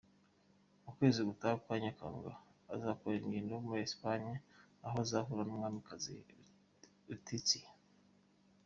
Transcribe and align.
Mu 0.83 0.91
kwezi 0.97 1.19
gutaha 1.29 1.55
kwa 1.63 1.75
Nyakanga, 1.83 2.31
azakorera 2.75 3.23
ingendo 3.25 3.53
muri 3.67 3.79
Espagne 3.87 4.35
aho 4.85 4.95
azahura 5.03 5.41
n’umwamikazi 5.45 6.13
Letizia. 7.09 7.69